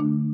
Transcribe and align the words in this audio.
you 0.00 0.33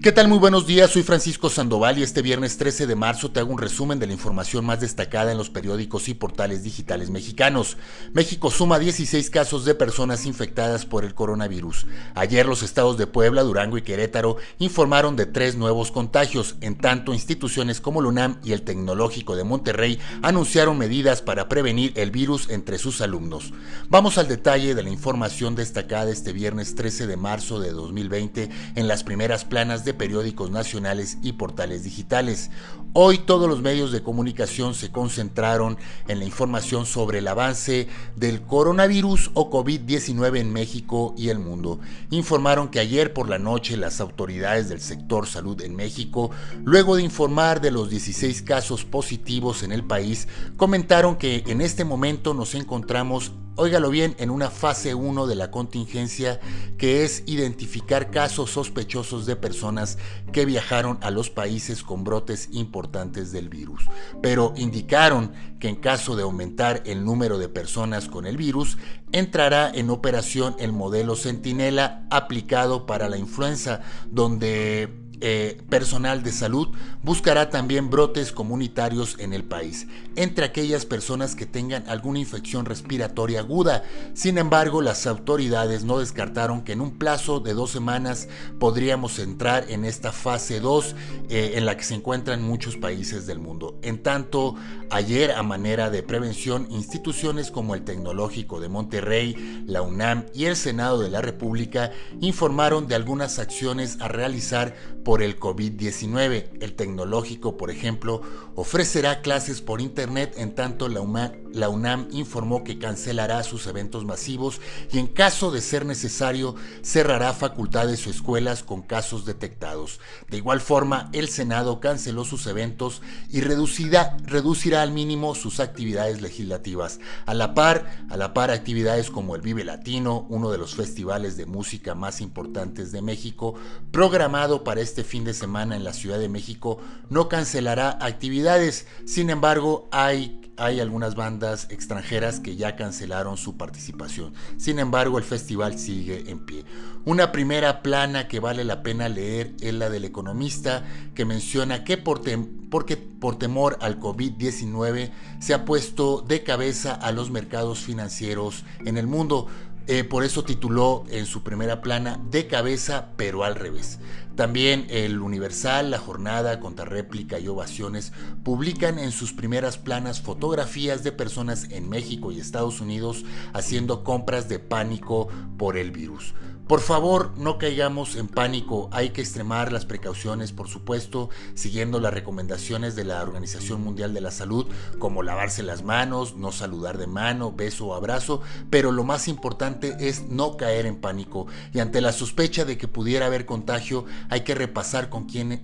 ¿Qué 0.00 0.12
tal? 0.12 0.28
Muy 0.28 0.38
buenos 0.38 0.64
días, 0.64 0.92
soy 0.92 1.02
Francisco 1.02 1.50
Sandoval 1.50 1.98
y 1.98 2.04
este 2.04 2.22
viernes 2.22 2.56
13 2.56 2.86
de 2.86 2.94
marzo 2.94 3.32
te 3.32 3.40
hago 3.40 3.52
un 3.52 3.58
resumen 3.58 3.98
de 3.98 4.06
la 4.06 4.12
información 4.12 4.64
más 4.64 4.80
destacada 4.80 5.32
en 5.32 5.38
los 5.38 5.50
periódicos 5.50 6.08
y 6.08 6.14
portales 6.14 6.62
digitales 6.62 7.10
mexicanos. 7.10 7.76
México 8.12 8.52
suma 8.52 8.78
16 8.78 9.28
casos 9.28 9.64
de 9.64 9.74
personas 9.74 10.24
infectadas 10.24 10.86
por 10.86 11.04
el 11.04 11.16
coronavirus. 11.16 11.86
Ayer 12.14 12.46
los 12.46 12.62
estados 12.62 12.96
de 12.96 13.08
Puebla, 13.08 13.42
Durango 13.42 13.76
y 13.76 13.82
Querétaro 13.82 14.36
informaron 14.60 15.16
de 15.16 15.26
tres 15.26 15.56
nuevos 15.56 15.90
contagios, 15.90 16.54
en 16.60 16.78
tanto 16.78 17.12
instituciones 17.12 17.80
como 17.80 18.00
la 18.00 18.08
UNAM 18.08 18.38
y 18.44 18.52
el 18.52 18.62
Tecnológico 18.62 19.34
de 19.34 19.42
Monterrey 19.42 19.98
anunciaron 20.22 20.78
medidas 20.78 21.22
para 21.22 21.48
prevenir 21.48 21.92
el 21.96 22.12
virus 22.12 22.50
entre 22.50 22.78
sus 22.78 23.00
alumnos. 23.00 23.52
Vamos 23.88 24.16
al 24.16 24.28
detalle 24.28 24.76
de 24.76 24.82
la 24.84 24.90
información 24.90 25.56
destacada 25.56 26.12
este 26.12 26.32
viernes 26.32 26.76
13 26.76 27.08
de 27.08 27.16
marzo 27.16 27.58
de 27.58 27.72
2020 27.72 28.48
en 28.76 28.86
las 28.86 29.02
primeras 29.02 29.44
planas 29.44 29.84
de 29.84 29.87
periódicos 29.94 30.50
nacionales 30.50 31.18
y 31.22 31.32
portales 31.32 31.84
digitales. 31.84 32.50
Hoy 32.94 33.18
todos 33.18 33.48
los 33.48 33.60
medios 33.60 33.92
de 33.92 34.02
comunicación 34.02 34.74
se 34.74 34.90
concentraron 34.90 35.76
en 36.08 36.18
la 36.18 36.24
información 36.24 36.86
sobre 36.86 37.18
el 37.18 37.28
avance 37.28 37.86
del 38.16 38.42
coronavirus 38.42 39.30
o 39.34 39.50
COVID-19 39.50 40.38
en 40.38 40.52
México 40.52 41.14
y 41.16 41.28
el 41.28 41.38
mundo. 41.38 41.80
Informaron 42.10 42.68
que 42.68 42.80
ayer 42.80 43.12
por 43.12 43.28
la 43.28 43.38
noche 43.38 43.76
las 43.76 44.00
autoridades 44.00 44.68
del 44.68 44.80
sector 44.80 45.26
salud 45.26 45.60
en 45.60 45.76
México, 45.76 46.30
luego 46.64 46.96
de 46.96 47.02
informar 47.02 47.60
de 47.60 47.70
los 47.70 47.90
16 47.90 48.42
casos 48.42 48.84
positivos 48.84 49.62
en 49.62 49.72
el 49.72 49.84
país, 49.84 50.28
comentaron 50.56 51.16
que 51.16 51.44
en 51.46 51.60
este 51.60 51.84
momento 51.84 52.34
nos 52.34 52.54
encontramos 52.54 53.32
óigalo 53.58 53.90
bien, 53.90 54.14
en 54.18 54.30
una 54.30 54.50
fase 54.50 54.94
1 54.94 55.26
de 55.26 55.34
la 55.34 55.50
contingencia 55.50 56.40
que 56.78 57.04
es 57.04 57.24
identificar 57.26 58.10
casos 58.10 58.50
sospechosos 58.50 59.26
de 59.26 59.34
personas 59.34 59.98
que 60.32 60.46
viajaron 60.46 60.98
a 61.02 61.10
los 61.10 61.28
países 61.28 61.82
con 61.82 62.04
brotes 62.04 62.48
importantes 62.52 63.32
del 63.32 63.48
virus. 63.48 63.82
Pero 64.22 64.54
indicaron 64.56 65.32
que 65.58 65.68
en 65.68 65.76
caso 65.76 66.14
de 66.14 66.22
aumentar 66.22 66.82
el 66.86 67.04
número 67.04 67.36
de 67.38 67.48
personas 67.48 68.08
con 68.08 68.26
el 68.26 68.36
virus, 68.36 68.78
entrará 69.10 69.70
en 69.74 69.90
operación 69.90 70.54
el 70.60 70.72
modelo 70.72 71.16
Centinela 71.16 72.06
aplicado 72.10 72.86
para 72.86 73.08
la 73.08 73.18
influenza, 73.18 73.80
donde 74.06 75.07
eh, 75.20 75.60
personal 75.68 76.22
de 76.22 76.32
salud 76.32 76.68
buscará 77.02 77.50
también 77.50 77.90
brotes 77.90 78.32
comunitarios 78.32 79.16
en 79.18 79.32
el 79.32 79.44
país, 79.44 79.86
entre 80.16 80.44
aquellas 80.44 80.86
personas 80.86 81.34
que 81.34 81.46
tengan 81.46 81.88
alguna 81.88 82.18
infección 82.18 82.64
respiratoria 82.64 83.40
aguda. 83.40 83.82
Sin 84.14 84.38
embargo, 84.38 84.82
las 84.82 85.06
autoridades 85.06 85.84
no 85.84 85.98
descartaron 85.98 86.62
que 86.62 86.72
en 86.72 86.80
un 86.80 86.98
plazo 86.98 87.40
de 87.40 87.54
dos 87.54 87.70
semanas 87.70 88.28
podríamos 88.58 89.18
entrar 89.18 89.66
en 89.68 89.84
esta 89.84 90.12
fase 90.12 90.60
2 90.60 90.94
eh, 91.30 91.52
en 91.54 91.66
la 91.66 91.76
que 91.76 91.84
se 91.84 91.94
encuentran 91.94 92.42
muchos 92.42 92.76
países 92.76 93.26
del 93.26 93.38
mundo. 93.38 93.78
En 93.82 94.02
tanto, 94.02 94.54
ayer 94.90 95.32
a 95.32 95.42
manera 95.42 95.90
de 95.90 96.02
prevención, 96.02 96.68
instituciones 96.70 97.50
como 97.50 97.74
el 97.74 97.82
Tecnológico 97.82 98.60
de 98.60 98.68
Monterrey, 98.68 99.64
la 99.66 99.82
UNAM 99.82 100.26
y 100.34 100.46
el 100.46 100.56
Senado 100.56 101.00
de 101.00 101.10
la 101.10 101.20
República 101.20 101.90
informaron 102.20 102.86
de 102.86 102.94
algunas 102.94 103.38
acciones 103.38 103.98
a 104.00 104.08
realizar 104.08 104.74
por 105.08 105.22
el 105.22 105.40
COVID-19. 105.40 106.58
El 106.60 106.74
tecnológico, 106.74 107.56
por 107.56 107.70
ejemplo, 107.70 108.20
ofrecerá 108.56 109.22
clases 109.22 109.62
por 109.62 109.80
Internet, 109.80 110.34
en 110.36 110.54
tanto 110.54 110.86
la 110.86 111.00
UNAM, 111.00 111.32
la 111.54 111.70
UNAM 111.70 112.08
informó 112.12 112.62
que 112.62 112.78
cancelará 112.78 113.42
sus 113.42 113.66
eventos 113.66 114.04
masivos 114.04 114.60
y 114.92 114.98
en 114.98 115.06
caso 115.06 115.50
de 115.50 115.62
ser 115.62 115.86
necesario 115.86 116.54
cerrará 116.82 117.32
facultades 117.32 118.06
o 118.06 118.10
escuelas 118.10 118.62
con 118.62 118.82
casos 118.82 119.24
detectados. 119.24 119.98
De 120.28 120.36
igual 120.36 120.60
forma, 120.60 121.08
el 121.12 121.28
Senado 121.28 121.80
canceló 121.80 122.26
sus 122.26 122.46
eventos 122.46 123.00
y 123.30 123.40
reducirá, 123.40 124.18
reducirá 124.26 124.82
al 124.82 124.92
mínimo 124.92 125.34
sus 125.34 125.58
actividades 125.58 126.20
legislativas. 126.20 127.00
A 127.24 127.32
la 127.32 127.54
par, 127.54 128.04
a 128.10 128.16
la 128.18 128.34
par 128.34 128.50
actividades 128.50 129.10
como 129.10 129.34
el 129.34 129.40
Vive 129.40 129.64
Latino, 129.64 130.26
uno 130.28 130.50
de 130.50 130.58
los 130.58 130.74
festivales 130.74 131.38
de 131.38 131.46
música 131.46 131.94
más 131.94 132.20
importantes 132.20 132.92
de 132.92 133.00
México, 133.00 133.54
programado 133.90 134.64
para 134.64 134.82
este 134.82 134.97
fin 135.04 135.24
de 135.24 135.34
semana 135.34 135.76
en 135.76 135.84
la 135.84 135.92
Ciudad 135.92 136.18
de 136.18 136.28
México 136.28 136.78
no 137.10 137.28
cancelará 137.28 137.98
actividades. 138.00 138.86
Sin 139.04 139.30
embargo, 139.30 139.88
hay 139.92 140.38
hay 140.58 140.80
algunas 140.80 141.14
bandas 141.14 141.68
extranjeras 141.70 142.40
que 142.40 142.56
ya 142.56 142.76
cancelaron 142.76 143.36
su 143.36 143.56
participación. 143.56 144.34
Sin 144.56 144.78
embargo, 144.78 145.18
el 145.18 145.24
festival 145.24 145.78
sigue 145.78 146.24
en 146.30 146.44
pie. 146.44 146.64
Una 147.04 147.32
primera 147.32 147.80
plana 147.80 148.28
que 148.28 148.40
vale 148.40 148.64
la 148.64 148.82
pena 148.82 149.08
leer 149.08 149.54
es 149.60 149.72
la 149.72 149.88
del 149.88 150.04
economista 150.04 150.84
que 151.14 151.24
menciona 151.24 151.84
que 151.84 151.96
por, 151.96 152.22
porque 152.70 152.96
por 152.96 153.38
temor 153.38 153.78
al 153.80 154.00
COVID-19 154.00 155.10
se 155.38 155.54
ha 155.54 155.64
puesto 155.64 156.22
de 156.22 156.42
cabeza 156.42 156.92
a 156.92 157.12
los 157.12 157.30
mercados 157.30 157.78
financieros 157.78 158.64
en 158.84 158.98
el 158.98 159.06
mundo. 159.06 159.46
Eh, 159.90 160.04
por 160.04 160.22
eso 160.22 160.44
tituló 160.44 161.04
en 161.08 161.24
su 161.24 161.42
primera 161.42 161.80
plana 161.80 162.20
De 162.30 162.46
cabeza 162.46 163.08
pero 163.16 163.42
al 163.42 163.54
revés. 163.54 163.98
También 164.36 164.86
el 164.90 165.18
Universal, 165.20 165.90
La 165.90 165.98
Jornada, 165.98 166.60
Contrarréplica 166.60 167.40
y 167.40 167.48
Ovaciones 167.48 168.12
publican 168.44 168.98
en 168.98 169.10
sus 169.10 169.32
primeras 169.32 169.78
planas 169.78 170.20
fotografías 170.20 171.02
de 171.02 171.10
personas 171.10 171.64
en 171.70 171.88
México 171.88 172.30
y 172.30 172.38
Estados 172.38 172.80
Unidos 172.80 173.24
haciendo 173.54 174.04
compras 174.04 174.48
de 174.48 174.60
pánico 174.60 175.28
por 175.56 175.76
el 175.78 175.90
virus. 175.90 176.34
Por 176.68 176.80
favor, 176.80 177.32
no 177.38 177.56
caigamos 177.56 178.14
en 178.16 178.28
pánico, 178.28 178.90
hay 178.92 179.08
que 179.08 179.22
extremar 179.22 179.72
las 179.72 179.86
precauciones, 179.86 180.52
por 180.52 180.68
supuesto, 180.68 181.30
siguiendo 181.54 181.98
las 181.98 182.12
recomendaciones 182.12 182.94
de 182.94 183.04
la 183.04 183.22
Organización 183.22 183.82
Mundial 183.82 184.12
de 184.12 184.20
la 184.20 184.30
Salud, 184.30 184.66
como 184.98 185.22
lavarse 185.22 185.62
las 185.62 185.82
manos, 185.82 186.36
no 186.36 186.52
saludar 186.52 186.98
de 186.98 187.06
mano, 187.06 187.52
beso 187.52 187.86
o 187.86 187.94
abrazo, 187.94 188.42
pero 188.68 188.92
lo 188.92 189.02
más 189.02 189.28
importante 189.28 189.96
es 189.98 190.28
no 190.28 190.58
caer 190.58 190.84
en 190.84 191.00
pánico 191.00 191.46
y 191.72 191.78
ante 191.78 192.02
la 192.02 192.12
sospecha 192.12 192.66
de 192.66 192.76
que 192.76 192.86
pudiera 192.86 193.24
haber 193.24 193.46
contagio, 193.46 194.04
hay 194.28 194.42
que 194.42 194.54
repasar 194.54 195.08
con 195.08 195.24
quién, 195.24 195.62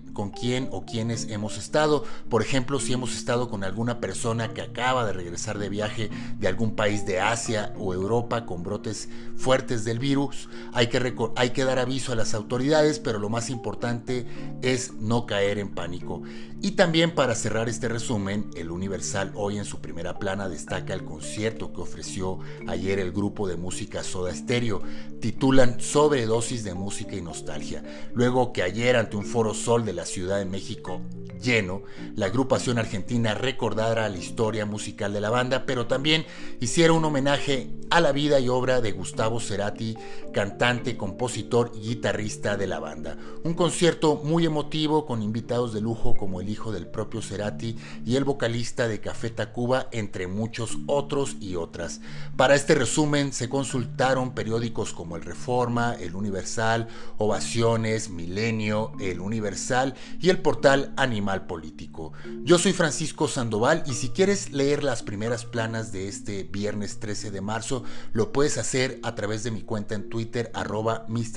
o 0.70 0.84
quiénes 0.87 1.28
hemos 1.28 1.59
estado. 1.59 2.04
Por 2.31 2.41
ejemplo, 2.41 2.81
si 2.81 2.94
hemos 2.94 3.14
estado 3.14 3.50
con 3.50 3.62
alguna 3.62 4.00
persona 4.00 4.54
que 4.54 4.62
acaba 4.62 5.04
de 5.04 5.12
regresar 5.12 5.59
de 5.59 5.69
viaje 5.69 6.09
de 6.38 6.48
algún 6.48 6.75
país 6.75 7.04
de 7.04 7.20
Asia 7.20 7.75
o 7.78 7.93
Europa 7.93 8.47
con 8.47 8.62
brotes 8.62 9.10
fuertes 9.37 9.84
del 9.84 9.98
virus, 9.98 10.48
hay 10.72 10.87
que 10.87 10.94
hay 11.37 11.50
que 11.50 11.65
dar 11.65 11.78
aviso 11.78 12.12
a 12.12 12.16
las 12.16 12.34
autoridades, 12.34 12.99
pero 12.99 13.19
lo 13.19 13.28
más 13.28 13.50
importante 13.50 14.27
es 14.62 14.93
no 14.94 15.27
caer 15.27 15.59
en 15.59 15.75
pánico. 15.75 16.22
Y 16.62 16.72
también 16.72 17.15
para 17.15 17.34
cerrar 17.34 17.69
este 17.69 17.88
resumen, 17.88 18.49
el 18.56 18.71
Universal 18.71 19.32
hoy 19.34 19.59
en 19.59 19.65
su 19.65 19.81
primera 19.81 20.19
plana 20.19 20.49
destaca 20.49 20.94
el 20.94 21.05
concierto 21.05 21.72
que 21.72 21.82
ofreció 21.82 22.38
ayer 22.66 22.99
el 22.99 23.12
grupo 23.12 23.47
de 23.47 23.56
música 23.56 24.03
Soda 24.03 24.34
Stereo. 24.34 24.82
Titulan 25.21 25.81
Sobredosis 25.81 26.65
de 26.65 26.75
música 26.75 27.16
y 27.16 27.22
nostalgia. 27.22 27.82
Luego 28.15 28.53
que 28.53 28.62
ayer 28.62 28.97
ante 28.97 29.16
un 29.16 29.25
foro 29.25 29.53
Sol 29.53 29.84
de 29.84 29.93
la 29.93 30.06
Ciudad 30.06 30.38
de 30.38 30.47
México 30.47 31.00
lleno, 31.43 31.82
la 32.16 32.26
agrupación 32.26 32.78
argentina 32.78 33.34
recordara 33.34 34.09
la 34.09 34.16
historia 34.16 34.65
musical 34.65 35.12
de 35.12 35.21
la 35.21 35.31
banda, 35.31 35.66
pero 35.66 35.87
también 35.87 36.25
hiciera 36.61 36.93
un 36.93 37.05
homenaje 37.05 37.69
a 37.91 38.00
la 38.00 38.12
vida 38.12 38.41
y 38.41 38.49
obra 38.49 38.81
de 38.81 38.93
Gustavo 38.93 39.41
Cerati, 39.41 39.97
cantante, 40.32 40.83
compositor 40.92 41.72
y 41.74 41.88
guitarrista 41.88 42.56
de 42.56 42.66
la 42.66 42.78
banda. 42.78 43.16
Un 43.42 43.54
concierto 43.54 44.20
muy 44.22 44.44
emotivo 44.44 45.06
con 45.06 45.22
invitados 45.22 45.72
de 45.72 45.80
lujo 45.80 46.14
como 46.14 46.40
el 46.40 46.50
hijo 46.50 46.70
del 46.70 46.86
propio 46.86 47.22
Cerati 47.22 47.76
y 48.04 48.16
el 48.16 48.24
vocalista 48.24 48.86
de 48.86 49.00
Café 49.00 49.30
Tacuba, 49.30 49.88
entre 49.90 50.26
muchos 50.26 50.78
otros 50.86 51.36
y 51.40 51.56
otras. 51.56 52.00
Para 52.36 52.54
este 52.54 52.74
resumen 52.74 53.32
se 53.32 53.48
consultaron 53.48 54.34
periódicos 54.34 54.92
como 54.92 55.16
El 55.16 55.24
Reforma, 55.24 55.94
El 55.94 56.14
Universal, 56.14 56.88
Ovaciones, 57.16 58.10
Milenio, 58.10 58.92
El 59.00 59.20
Universal 59.20 59.94
y 60.20 60.28
el 60.28 60.38
portal 60.38 60.92
Animal 60.96 61.46
Político. 61.46 62.12
Yo 62.42 62.58
soy 62.58 62.72
Francisco 62.72 63.28
Sandoval 63.28 63.82
y 63.87 63.94
si 63.94 64.10
quieres 64.10 64.52
leer 64.52 64.84
las 64.84 65.02
primeras 65.02 65.44
planas 65.44 65.92
de 65.92 66.08
este 66.08 66.44
viernes 66.44 66.98
13 67.00 67.30
de 67.30 67.40
marzo, 67.40 67.84
lo 68.12 68.32
puedes 68.32 68.58
hacer 68.58 69.00
a 69.02 69.14
través 69.14 69.44
de 69.44 69.50
mi 69.50 69.62
cuenta 69.62 69.94
en 69.94 70.08
Twitter, 70.08 70.50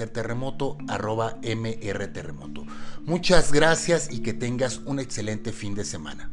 Terremoto, 0.07 0.77
arroba 0.87 1.37
Terremoto. 2.07 2.65
Muchas 3.05 3.51
gracias 3.51 4.09
y 4.11 4.19
que 4.19 4.33
tengas 4.33 4.79
un 4.85 4.99
excelente 4.99 5.51
fin 5.51 5.75
de 5.75 5.85
semana. 5.85 6.31